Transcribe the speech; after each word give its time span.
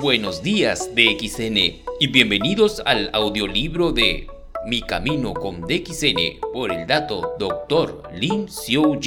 Buenos 0.00 0.44
días 0.44 0.90
DXN 0.94 1.56
y 1.98 2.06
bienvenidos 2.06 2.80
al 2.86 3.10
audiolibro 3.12 3.90
de 3.90 4.28
Mi 4.64 4.80
Camino 4.80 5.34
con 5.34 5.62
DXN 5.62 6.38
por 6.52 6.70
el 6.70 6.86
dato 6.86 7.32
Dr. 7.36 8.04
Lin 8.14 8.46
Xiu. 8.48 9.00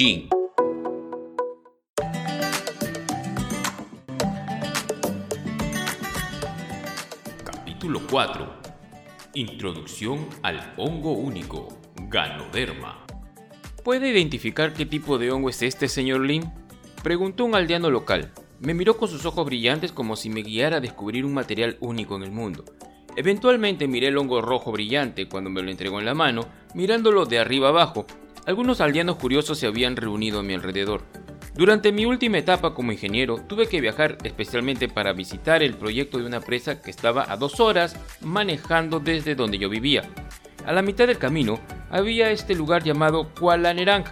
Capítulo 7.42 8.02
4 8.10 8.54
Introducción 9.32 10.28
al 10.42 10.74
hongo 10.76 11.12
único, 11.12 11.68
Ganoderma. 12.10 13.06
¿Puede 13.82 14.10
identificar 14.10 14.74
qué 14.74 14.84
tipo 14.84 15.16
de 15.16 15.30
hongo 15.30 15.48
es 15.48 15.62
este, 15.62 15.88
señor 15.88 16.20
Lin? 16.20 16.52
Preguntó 17.02 17.46
un 17.46 17.54
aldeano 17.54 17.88
local. 17.88 18.30
Me 18.60 18.74
miró 18.74 18.96
con 18.96 19.08
sus 19.08 19.24
ojos 19.26 19.44
brillantes 19.44 19.92
como 19.92 20.16
si 20.16 20.30
me 20.30 20.42
guiara 20.42 20.78
a 20.78 20.80
descubrir 20.80 21.24
un 21.24 21.34
material 21.34 21.76
único 21.80 22.16
en 22.16 22.22
el 22.22 22.30
mundo. 22.30 22.64
Eventualmente 23.16 23.88
miré 23.88 24.08
el 24.08 24.18
hongo 24.18 24.40
rojo 24.40 24.72
brillante 24.72 25.28
cuando 25.28 25.50
me 25.50 25.62
lo 25.62 25.70
entregó 25.70 25.98
en 25.98 26.06
la 26.06 26.14
mano, 26.14 26.46
mirándolo 26.74 27.26
de 27.26 27.38
arriba 27.38 27.68
abajo. 27.68 28.06
Algunos 28.46 28.80
aldeanos 28.80 29.16
curiosos 29.16 29.58
se 29.58 29.66
habían 29.66 29.96
reunido 29.96 30.40
a 30.40 30.42
mi 30.42 30.54
alrededor. 30.54 31.02
Durante 31.54 31.90
mi 31.90 32.04
última 32.04 32.36
etapa 32.36 32.74
como 32.74 32.92
ingeniero, 32.92 33.38
tuve 33.38 33.66
que 33.66 33.80
viajar 33.80 34.18
especialmente 34.24 34.88
para 34.88 35.14
visitar 35.14 35.62
el 35.62 35.74
proyecto 35.74 36.18
de 36.18 36.26
una 36.26 36.40
presa 36.40 36.82
que 36.82 36.90
estaba 36.90 37.24
a 37.32 37.36
dos 37.38 37.60
horas 37.60 37.96
manejando 38.20 39.00
desde 39.00 39.34
donde 39.34 39.58
yo 39.58 39.70
vivía. 39.70 40.02
A 40.66 40.72
la 40.72 40.82
mitad 40.82 41.06
del 41.06 41.16
camino 41.16 41.58
había 41.90 42.30
este 42.30 42.54
lugar 42.54 42.82
llamado 42.82 43.32
Kuala 43.38 43.72
Nerang, 43.72 44.04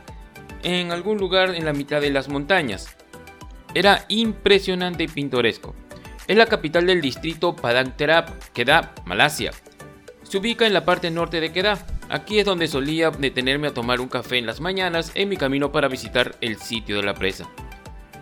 en 0.63 0.91
algún 0.91 1.19
lugar 1.19 1.55
en 1.55 1.67
la 1.67 1.75
mitad 1.75 2.01
de 2.01 2.11
las 2.11 2.31
montañas. 2.31 2.97
Era 3.75 4.05
impresionante 4.07 5.03
y 5.03 5.09
pintoresco. 5.09 5.75
Es 6.29 6.37
la 6.37 6.47
capital 6.47 6.87
del 6.87 7.01
distrito 7.01 7.57
Padang 7.57 7.97
Terap, 7.97 8.31
Kedah, 8.53 8.95
Malasia. 9.05 9.51
Se 10.23 10.39
ubica 10.39 10.65
en 10.65 10.73
la 10.73 10.85
parte 10.85 11.11
norte 11.11 11.41
de 11.41 11.51
Kedah. 11.51 11.85
Aquí 12.09 12.39
es 12.39 12.47
donde 12.47 12.69
solía 12.69 13.11
detenerme 13.11 13.67
a 13.67 13.75
tomar 13.75 14.01
un 14.01 14.07
café 14.07 14.39
en 14.39 14.47
las 14.47 14.61
mañanas 14.61 15.11
en 15.17 15.29
mi 15.29 15.37
camino 15.37 15.73
para 15.73 15.89
visitar 15.89 16.37
el 16.41 16.57
sitio 16.59 16.97
de 16.97 17.03
la 17.03 17.15
presa. 17.15 17.51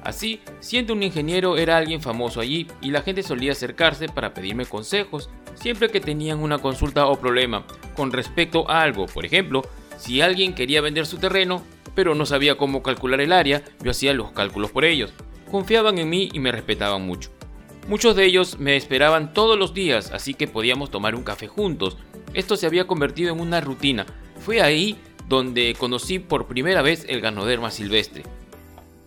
Así, 0.02 0.40
siendo 0.60 0.94
un 0.94 1.02
ingeniero 1.02 1.58
era 1.58 1.76
alguien 1.76 2.00
famoso 2.00 2.40
allí 2.40 2.66
y 2.80 2.90
la 2.90 3.02
gente 3.02 3.22
solía 3.22 3.52
acercarse 3.52 4.08
para 4.08 4.32
pedirme 4.32 4.64
consejos 4.64 5.28
siempre 5.54 5.90
que 5.90 6.00
tenían 6.00 6.40
una 6.40 6.58
consulta 6.58 7.06
o 7.06 7.20
problema 7.20 7.66
con 7.94 8.10
respecto 8.10 8.68
a 8.70 8.82
algo. 8.82 9.04
Por 9.04 9.26
ejemplo, 9.26 9.62
si 9.98 10.22
alguien 10.22 10.54
quería 10.54 10.80
vender 10.80 11.06
su 11.06 11.18
terreno, 11.18 11.62
pero 11.94 12.14
no 12.14 12.24
sabía 12.24 12.56
cómo 12.56 12.82
calcular 12.82 13.20
el 13.20 13.32
área, 13.32 13.62
yo 13.82 13.90
hacía 13.90 14.14
los 14.14 14.32
cálculos 14.32 14.70
por 14.70 14.86
ellos 14.86 15.12
confiaban 15.52 15.98
en 15.98 16.10
mí 16.10 16.28
y 16.32 16.40
me 16.40 16.50
respetaban 16.50 17.06
mucho. 17.06 17.30
Muchos 17.86 18.16
de 18.16 18.24
ellos 18.24 18.58
me 18.58 18.76
esperaban 18.76 19.32
todos 19.32 19.58
los 19.58 19.74
días, 19.74 20.10
así 20.12 20.34
que 20.34 20.48
podíamos 20.48 20.90
tomar 20.90 21.14
un 21.14 21.22
café 21.22 21.46
juntos. 21.46 21.96
Esto 22.32 22.56
se 22.56 22.66
había 22.66 22.86
convertido 22.86 23.32
en 23.32 23.40
una 23.40 23.60
rutina. 23.60 24.06
Fue 24.40 24.62
ahí 24.62 24.96
donde 25.28 25.76
conocí 25.78 26.18
por 26.18 26.46
primera 26.46 26.82
vez 26.82 27.04
el 27.08 27.20
ganoderma 27.20 27.70
silvestre. 27.70 28.24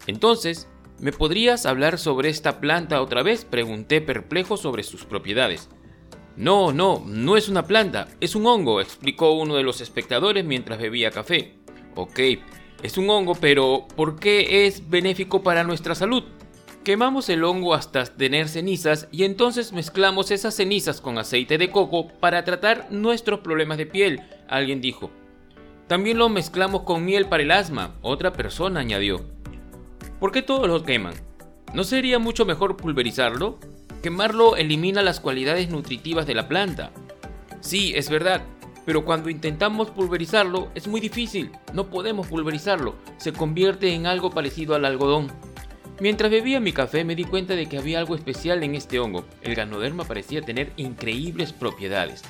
Entonces, 0.08 0.68
¿me 1.00 1.12
podrías 1.12 1.66
hablar 1.66 1.98
sobre 1.98 2.30
esta 2.30 2.60
planta 2.60 3.02
otra 3.02 3.24
vez? 3.24 3.44
Pregunté 3.46 4.02
perplejo 4.02 4.56
sobre 4.58 4.84
sus 4.84 5.06
propiedades. 5.06 5.70
No, 6.36 6.74
no, 6.74 7.02
no 7.06 7.38
es 7.38 7.48
una 7.48 7.66
planta, 7.66 8.10
es 8.20 8.36
un 8.36 8.46
hongo, 8.46 8.82
explicó 8.82 9.32
uno 9.32 9.56
de 9.56 9.64
los 9.64 9.80
espectadores 9.80 10.44
mientras 10.44 10.80
bebía 10.80 11.12
café. 11.12 11.56
Ok, 11.96 12.20
es 12.84 12.98
un 12.98 13.10
hongo, 13.10 13.36
pero 13.36 13.88
¿por 13.96 14.20
qué 14.20 14.68
es 14.68 14.90
benéfico 14.90 15.42
para 15.42 15.64
nuestra 15.64 15.96
salud? 15.96 16.24
Quemamos 16.86 17.30
el 17.30 17.44
hongo 17.44 17.74
hasta 17.74 18.06
tener 18.06 18.48
cenizas 18.48 19.08
y 19.12 19.24
entonces 19.24 19.74
mezclamos 19.74 20.30
esas 20.30 20.54
cenizas 20.56 21.02
con 21.02 21.18
aceite 21.18 21.58
de 21.58 21.72
coco 21.72 22.10
para 22.20 22.44
tratar 22.44 22.92
nuestros 22.92 23.40
problemas 23.40 23.80
de 23.80 23.88
piel, 23.88 24.22
alguien 24.48 24.82
dijo. 24.82 25.10
También 25.88 26.20
lo 26.20 26.30
mezclamos 26.30 26.84
con 26.84 27.04
miel 27.04 27.26
para 27.26 27.42
el 27.42 27.50
asma, 27.50 27.96
otra 28.04 28.34
persona 28.34 28.82
añadió. 28.82 29.26
¿Por 30.20 30.32
qué 30.32 30.44
todos 30.44 30.68
lo 30.68 30.84
queman? 30.84 31.16
¿No 31.74 31.84
sería 31.84 32.20
mucho 32.20 32.46
mejor 32.46 32.78
pulverizarlo? 32.78 33.58
Quemarlo 34.04 34.56
elimina 34.56 35.02
las 35.02 35.20
cualidades 35.20 35.72
nutritivas 35.72 36.28
de 36.28 36.36
la 36.36 36.48
planta. 36.48 36.92
Sí, 37.62 37.94
es 37.96 38.12
verdad, 38.12 38.44
pero 38.86 39.06
cuando 39.06 39.32
intentamos 39.32 39.90
pulverizarlo 39.90 40.70
es 40.76 40.88
muy 40.88 41.02
difícil, 41.02 41.50
no 41.74 41.90
podemos 41.90 42.28
pulverizarlo, 42.28 42.94
se 43.18 43.34
convierte 43.34 43.92
en 43.92 44.06
algo 44.06 44.30
parecido 44.30 44.76
al 44.76 44.86
algodón. 44.86 45.32
Mientras 46.00 46.30
bebía 46.30 46.60
mi 46.60 46.74
café 46.74 47.06
me 47.06 47.16
di 47.16 47.24
cuenta 47.24 47.56
de 47.56 47.68
que 47.68 47.78
había 47.78 48.00
algo 48.00 48.16
especial 48.16 48.64
en 48.64 48.76
este 48.76 49.00
hongo, 49.00 49.26
el 49.42 49.56
ganoderma 49.56 50.04
parecía 50.04 50.42
tener 50.42 50.74
increíbles 50.76 51.54
propiedades. 51.54 52.22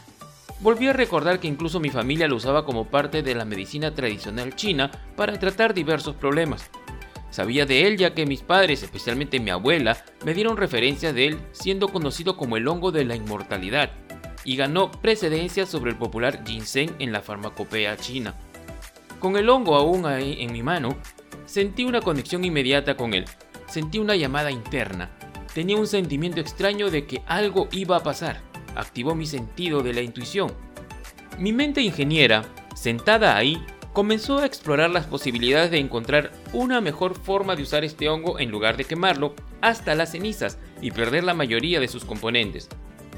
Volví 0.60 0.88
a 0.88 0.94
recordar 0.94 1.40
que 1.40 1.48
incluso 1.48 1.80
mi 1.80 1.90
familia 1.90 2.28
lo 2.28 2.36
usaba 2.36 2.64
como 2.64 2.86
parte 2.86 3.24
de 3.24 3.34
la 3.34 3.44
medicina 3.44 3.94
tradicional 3.94 4.56
china 4.56 4.92
para 5.16 5.38
tratar 5.40 5.74
diversos 5.74 6.16
problemas. 6.16 6.70
Sabía 7.32 7.66
de 7.66 7.88
él 7.88 7.98
ya 7.98 8.14
que 8.14 8.28
mis 8.28 8.44
padres, 8.44 8.84
especialmente 8.84 9.40
mi 9.40 9.50
abuela, 9.50 9.98
me 10.24 10.34
dieron 10.36 10.58
referencias 10.58 11.14
de 11.16 11.28
él 11.28 11.40
siendo 11.52 11.90
conocido 11.90 12.38
como 12.38 12.58
el 12.58 12.68
hongo 12.68 12.92
de 12.92 13.04
la 13.04 13.16
inmortalidad, 13.16 13.92
y 14.46 14.56
ganó 14.56 14.92
precedencia 14.92 15.66
sobre 15.66 15.92
el 15.92 15.98
popular 15.98 16.44
ginseng 16.46 16.96
en 17.00 17.12
la 17.12 17.22
farmacopea 17.22 17.98
china. 17.98 18.36
Con 19.20 19.38
el 19.38 19.50
hongo 19.50 19.76
aún 19.76 20.06
ahí 20.06 20.38
en 20.40 20.54
mi 20.54 20.62
mano, 20.62 20.96
sentí 21.46 21.84
una 21.84 22.00
conexión 22.00 22.46
inmediata 22.46 22.96
con 22.96 23.14
él. 23.16 23.26
Sentí 23.68 24.00
una 24.00 24.16
llamada 24.16 24.52
interna. 24.52 25.12
Tenía 25.54 25.78
un 25.78 25.88
sentimiento 25.88 26.42
extraño 26.42 26.90
de 26.90 27.06
que 27.06 27.22
algo 27.28 27.68
iba 27.72 27.98
a 27.98 28.04
pasar. 28.04 28.42
Activó 28.76 29.16
mi 29.16 29.26
sentido 29.26 29.82
de 29.82 29.94
la 29.94 30.02
intuición. 30.02 30.52
Mi 31.40 31.54
mente 31.54 31.82
ingeniera, 31.82 32.46
sentada 32.76 33.36
ahí, 33.36 33.64
comenzó 33.94 34.40
a 34.40 34.46
explorar 34.46 34.90
las 34.90 35.06
posibilidades 35.06 35.72
de 35.72 35.80
encontrar 35.80 36.32
una 36.52 36.82
mejor 36.82 37.16
forma 37.16 37.56
de 37.56 37.64
usar 37.64 37.86
este 37.86 38.10
hongo 38.10 38.40
en 38.40 38.52
lugar 38.52 38.76
de 38.76 38.84
quemarlo 38.84 39.34
hasta 39.62 39.96
las 39.96 40.12
cenizas 40.12 40.58
y 40.82 40.92
perder 40.92 41.24
la 41.24 41.34
mayoría 41.34 41.80
de 41.80 41.88
sus 41.88 42.04
componentes. 42.04 42.68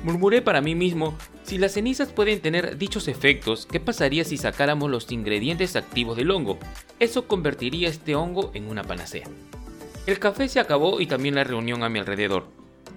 Murmuré 0.04 0.44
para 0.44 0.62
mí 0.62 0.76
mismo, 0.76 1.18
si 1.44 1.58
las 1.58 1.74
cenizas 1.74 2.10
pueden 2.10 2.40
tener 2.40 2.78
dichos 2.78 3.08
efectos, 3.08 3.66
¿qué 3.66 3.80
pasaría 3.80 4.24
si 4.24 4.38
sacáramos 4.38 4.92
los 4.92 5.12
ingredientes 5.12 5.76
activos 5.76 6.16
del 6.16 6.30
hongo? 6.30 6.60
Eso 7.00 7.28
convertiría 7.28 7.90
este 7.90 8.16
hongo 8.16 8.52
en 8.54 8.70
una 8.70 8.84
panacea. 8.84 9.28
El 10.08 10.20
café 10.20 10.48
se 10.48 10.62
acabó 10.62 11.02
y 11.02 11.06
también 11.06 11.36
la 11.36 11.44
reunión 11.44 11.84
a 11.84 11.90
mi 11.90 12.00
alrededor. 12.00 12.48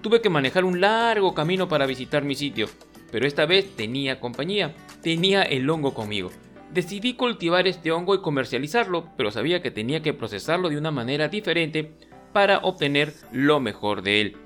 Tuve 0.00 0.22
que 0.22 0.30
manejar 0.30 0.64
un 0.64 0.80
largo 0.80 1.34
camino 1.34 1.66
para 1.66 1.84
visitar 1.84 2.22
mi 2.22 2.36
sitio, 2.36 2.68
pero 3.10 3.26
esta 3.26 3.46
vez 3.46 3.74
tenía 3.74 4.20
compañía, 4.20 4.76
tenía 5.02 5.42
el 5.42 5.68
hongo 5.68 5.92
conmigo. 5.92 6.30
Decidí 6.72 7.14
cultivar 7.14 7.66
este 7.66 7.90
hongo 7.90 8.14
y 8.14 8.20
comercializarlo, 8.20 9.08
pero 9.16 9.32
sabía 9.32 9.60
que 9.60 9.72
tenía 9.72 10.02
que 10.02 10.14
procesarlo 10.14 10.68
de 10.68 10.78
una 10.78 10.92
manera 10.92 11.26
diferente 11.26 11.90
para 12.32 12.58
obtener 12.58 13.12
lo 13.32 13.58
mejor 13.58 14.02
de 14.02 14.20
él. 14.20 14.36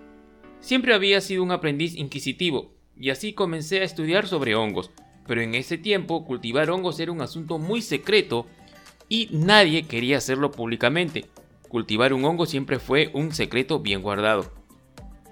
Siempre 0.60 0.94
había 0.94 1.20
sido 1.20 1.42
un 1.42 1.52
aprendiz 1.52 1.94
inquisitivo, 1.94 2.72
y 2.98 3.10
así 3.10 3.34
comencé 3.34 3.80
a 3.80 3.84
estudiar 3.84 4.26
sobre 4.26 4.54
hongos, 4.54 4.90
pero 5.26 5.42
en 5.42 5.54
ese 5.54 5.76
tiempo 5.76 6.24
cultivar 6.24 6.70
hongos 6.70 6.98
era 6.98 7.12
un 7.12 7.20
asunto 7.20 7.58
muy 7.58 7.82
secreto 7.82 8.46
y 9.06 9.28
nadie 9.32 9.82
quería 9.82 10.16
hacerlo 10.16 10.50
públicamente. 10.50 11.26
Cultivar 11.74 12.12
un 12.12 12.24
hongo 12.24 12.46
siempre 12.46 12.78
fue 12.78 13.10
un 13.14 13.32
secreto 13.32 13.80
bien 13.80 14.00
guardado. 14.00 14.52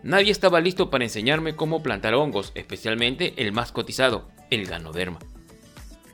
Nadie 0.03 0.33
estaba 0.33 0.61
listo 0.61 0.91
para 0.91 1.05
enseñarme 1.05 1.55
cómo 1.55 1.85
plantar 1.85 2.15
hongos, 2.15 2.51
especialmente 2.57 3.35
el 3.37 3.53
más 3.53 3.71
cotizado, 3.71 4.29
el 4.51 4.67
ganoderma. 4.67 5.21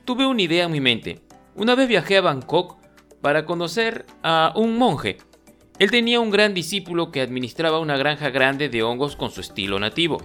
Tuve 0.05 0.27
una 0.27 0.43
idea 0.43 0.65
en 0.65 0.71
mi 0.71 0.81
mente. 0.81 1.21
Una 1.55 1.73
vez 1.73 1.87
viajé 1.87 2.17
a 2.17 2.21
Bangkok 2.21 2.77
para 3.21 3.47
conocer 3.47 4.05
a 4.21 4.53
un 4.55 4.77
monje 4.77 5.17
él 5.79 5.89
tenía 5.89 6.19
un 6.19 6.29
gran 6.29 6.53
discípulo 6.53 7.09
que 7.11 7.21
administraba 7.21 7.79
una 7.79 7.97
granja 7.97 8.29
grande 8.29 8.69
de 8.69 8.83
hongos 8.83 9.15
con 9.15 9.31
su 9.31 9.41
estilo 9.41 9.79
nativo. 9.79 10.21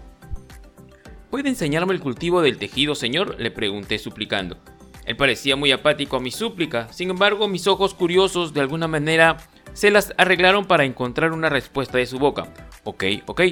¿Puede 1.31 1.49
enseñarme 1.49 1.95
el 1.95 2.01
cultivo 2.01 2.43
del 2.43 2.59
tejido, 2.59 2.95
señor? 2.95 3.37
le 3.39 3.51
pregunté 3.51 3.99
suplicando. 3.99 4.59
Él 5.07 5.17
parecía 5.17 5.57
muy 5.57 5.73
apático 5.73 6.19
a 6.19 6.21
mi 6.21 6.31
súplica, 6.31 6.93
sin 6.93 7.09
embargo 7.09 7.49
mis 7.49 7.67
ojos 7.69 7.95
curiosos 7.95 8.53
de 8.53 8.61
alguna 8.61 8.87
manera 8.87 9.39
se 9.75 9.91
las 9.91 10.15
arreglaron 10.17 10.65
para 10.65 10.85
encontrar 10.85 11.33
una 11.33 11.51
respuesta 11.51 11.99
de 11.99 12.07
su 12.07 12.19
boca. 12.19 12.49
Ok, 12.85 13.05
ok, 13.27 13.43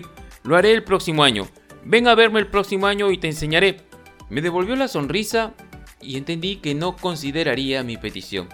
lo 0.45 0.57
haré 0.57 0.73
el 0.73 0.83
próximo 0.83 1.23
año. 1.23 1.47
Ven 1.85 2.09
a 2.09 2.15
verme 2.15 2.41
el 2.41 2.47
próximo 2.47 2.87
año 2.87 3.11
y 3.11 3.19
te 3.19 3.29
enseñaré. 3.29 3.83
Me 4.31 4.41
devolvió 4.41 4.75
la 4.77 4.89
sonrisa 4.89 5.53
y 6.01 6.17
entendí 6.17 6.57
que 6.57 6.75
no 6.75 6.97
consideraría 6.97 7.83
mi 7.83 7.99
petición. 7.99 8.49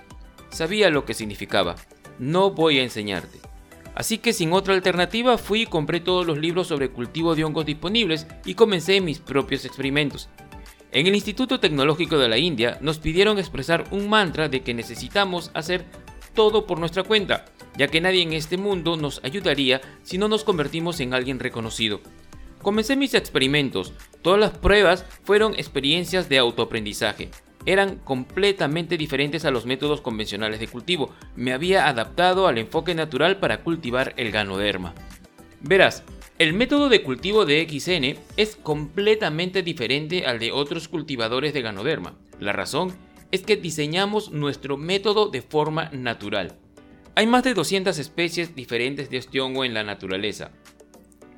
Sabía 0.51 0.91
lo 0.91 1.05
que 1.05 1.15
significaba 1.15 1.77
no 2.19 2.51
voy 2.51 2.79
a 2.79 2.83
enseñarte. 2.83 3.41
Así 3.95 4.19
que 4.19 4.33
sin 4.33 4.53
otra 4.53 4.75
alternativa 4.75 5.39
fui 5.39 5.63
y 5.63 5.67
compré 5.67 6.01
todos 6.01 6.27
los 6.27 6.39
libros 6.39 6.69
sobre 6.69 6.91
cultivo 6.91 7.35
de 7.35 7.45
hongos 7.45 7.67
disponibles 7.67 8.27
y 8.45 8.55
comencé 8.55 9.01
mis 9.01 9.19
propios 9.19 9.65
experimentos. 9.65 10.29
En 10.93 11.07
el 11.07 11.15
Instituto 11.15 11.61
Tecnológico 11.61 12.17
de 12.17 12.29
la 12.29 12.39
India 12.39 12.79
nos 12.81 12.99
pidieron 12.99 13.39
expresar 13.39 13.85
un 13.91 14.09
mantra 14.09 14.49
de 14.49 14.63
que 14.63 14.73
necesitamos 14.73 15.51
hacer 15.55 15.85
todo 16.35 16.67
por 16.67 16.79
nuestra 16.79 17.03
cuenta, 17.03 17.45
ya 17.79 17.87
que 17.89 18.01
nadie 18.01 18.23
en 18.23 18.33
este 18.33 18.57
mundo 18.57 18.97
nos 18.97 19.25
ayudaría 19.25 19.81
si 20.03 20.19
no 20.19 20.29
nos 20.29 20.45
convertimos 20.45 20.99
en 21.01 21.15
alguien 21.15 21.39
reconocido. 21.39 22.01
Comencé 22.61 22.97
mis 22.97 23.15
experimentos. 23.15 23.93
Todas 24.21 24.41
las 24.41 24.51
pruebas 24.51 25.07
fueron 25.23 25.55
experiencias 25.55 26.29
de 26.29 26.39
autoaprendizaje. 26.39 27.31
Eran 27.67 27.97
completamente 27.97 28.97
diferentes 28.97 29.45
a 29.45 29.53
los 29.53 29.65
métodos 29.65 30.01
convencionales 30.01 30.59
de 30.59 30.67
cultivo. 30.67 31.15
Me 31.37 31.53
había 31.53 31.87
adaptado 31.87 32.49
al 32.49 32.59
enfoque 32.59 32.97
natural 32.97 33.39
para 33.39 33.63
cultivar 33.63 34.13
el 34.17 34.33
ganoderma. 34.33 34.95
Verás, 35.61 36.03
el 36.39 36.55
método 36.55 36.89
de 36.89 37.03
cultivo 37.03 37.47
de 37.47 37.67
XN 37.69 38.19
es 38.37 38.57
completamente 38.57 39.63
diferente 39.63 40.27
al 40.27 40.41
de 40.41 40.51
otros 40.51 40.89
cultivadores 40.89 41.55
de 41.55 41.63
ganoderma. 41.63 42.15
La 42.41 42.53
razón 42.53 42.93
es 43.31 43.43
que 43.43 43.57
diseñamos 43.57 44.33
nuestro 44.33 44.77
método 44.77 45.29
de 45.29 45.43
forma 45.43 45.91
natural. 45.93 46.57
Hay 47.19 47.27
más 47.27 47.43
de 47.43 47.53
200 47.53 47.99
especies 47.99 48.55
diferentes 48.55 49.11
de 49.11 49.17
este 49.17 49.41
hongo 49.41 49.65
en 49.65 49.75
la 49.75 49.83
naturaleza. 49.83 50.53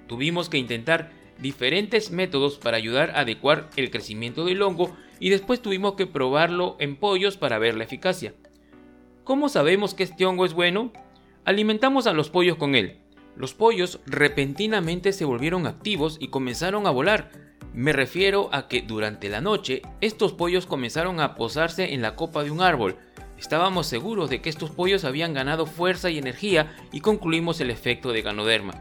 Tuvimos 0.08 0.50
que 0.50 0.58
intentar 0.58 1.10
diferentes 1.38 2.10
métodos 2.10 2.58
para 2.58 2.76
ayudar 2.76 3.12
a 3.12 3.20
adecuar 3.20 3.70
el 3.76 3.90
crecimiento 3.90 4.44
del 4.44 4.60
hongo 4.60 4.94
y 5.20 5.30
después 5.30 5.62
tuvimos 5.62 5.94
que 5.94 6.06
probarlo 6.06 6.76
en 6.80 6.96
pollos 6.96 7.38
para 7.38 7.58
ver 7.58 7.78
la 7.78 7.84
eficacia. 7.84 8.34
¿Cómo 9.24 9.48
sabemos 9.48 9.94
que 9.94 10.02
este 10.02 10.26
hongo 10.26 10.44
es 10.44 10.52
bueno? 10.52 10.92
Alimentamos 11.46 12.06
a 12.06 12.12
los 12.12 12.28
pollos 12.28 12.58
con 12.58 12.74
él. 12.74 12.98
Los 13.34 13.54
pollos 13.54 14.00
repentinamente 14.04 15.14
se 15.14 15.24
volvieron 15.24 15.66
activos 15.66 16.18
y 16.20 16.28
comenzaron 16.28 16.86
a 16.86 16.90
volar. 16.90 17.30
Me 17.72 17.94
refiero 17.94 18.50
a 18.52 18.68
que 18.68 18.82
durante 18.82 19.30
la 19.30 19.40
noche 19.40 19.80
estos 20.02 20.34
pollos 20.34 20.66
comenzaron 20.66 21.20
a 21.20 21.36
posarse 21.36 21.94
en 21.94 22.02
la 22.02 22.16
copa 22.16 22.44
de 22.44 22.50
un 22.50 22.60
árbol. 22.60 22.98
Estábamos 23.40 23.86
seguros 23.86 24.28
de 24.28 24.42
que 24.42 24.50
estos 24.50 24.70
pollos 24.70 25.04
habían 25.04 25.32
ganado 25.32 25.64
fuerza 25.64 26.10
y 26.10 26.18
energía 26.18 26.76
y 26.92 27.00
concluimos 27.00 27.58
el 27.62 27.70
efecto 27.70 28.12
de 28.12 28.20
ganoderma. 28.20 28.74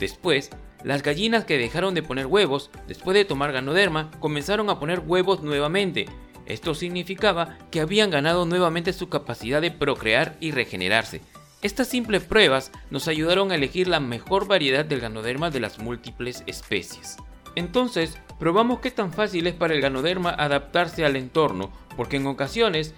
Después, 0.00 0.48
las 0.82 1.02
gallinas 1.02 1.44
que 1.44 1.58
dejaron 1.58 1.92
de 1.92 2.02
poner 2.02 2.24
huevos, 2.24 2.70
después 2.86 3.14
de 3.14 3.26
tomar 3.26 3.52
ganoderma, 3.52 4.10
comenzaron 4.18 4.70
a 4.70 4.80
poner 4.80 5.00
huevos 5.00 5.42
nuevamente. 5.42 6.06
Esto 6.46 6.74
significaba 6.74 7.58
que 7.70 7.82
habían 7.82 8.10
ganado 8.10 8.46
nuevamente 8.46 8.94
su 8.94 9.10
capacidad 9.10 9.60
de 9.60 9.72
procrear 9.72 10.38
y 10.40 10.52
regenerarse. 10.52 11.20
Estas 11.60 11.88
simples 11.88 12.24
pruebas 12.24 12.72
nos 12.90 13.08
ayudaron 13.08 13.52
a 13.52 13.56
elegir 13.56 13.88
la 13.88 14.00
mejor 14.00 14.46
variedad 14.46 14.86
del 14.86 15.00
ganoderma 15.00 15.50
de 15.50 15.60
las 15.60 15.78
múltiples 15.78 16.44
especies. 16.46 17.18
Entonces, 17.56 18.16
probamos 18.38 18.80
qué 18.80 18.90
tan 18.90 19.12
fácil 19.12 19.46
es 19.48 19.54
para 19.54 19.74
el 19.74 19.82
ganoderma 19.82 20.30
adaptarse 20.30 21.04
al 21.04 21.16
entorno, 21.16 21.70
porque 21.94 22.16
en 22.16 22.26
ocasiones 22.26 22.94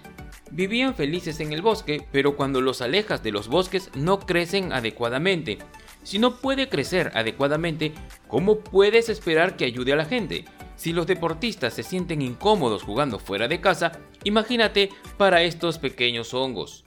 vivían 0.51 0.95
felices 0.95 1.39
en 1.39 1.53
el 1.53 1.61
bosque, 1.61 2.05
pero 2.11 2.35
cuando 2.35 2.61
los 2.61 2.81
alejas 2.81 3.23
de 3.23 3.31
los 3.31 3.47
bosques 3.47 3.89
no 3.95 4.19
crecen 4.19 4.73
adecuadamente. 4.73 5.57
Si 6.03 6.19
no 6.19 6.37
puede 6.37 6.69
crecer 6.69 7.11
adecuadamente, 7.15 7.93
¿cómo 8.27 8.59
puedes 8.59 9.09
esperar 9.09 9.55
que 9.55 9.65
ayude 9.65 9.93
a 9.93 9.97
la 9.97 10.05
gente? 10.05 10.45
Si 10.75 10.93
los 10.93 11.07
deportistas 11.07 11.73
se 11.73 11.83
sienten 11.83 12.21
incómodos 12.21 12.83
jugando 12.83 13.19
fuera 13.19 13.47
de 13.47 13.61
casa, 13.61 13.91
imagínate 14.23 14.89
para 15.17 15.43
estos 15.43 15.77
pequeños 15.77 16.33
hongos. 16.33 16.85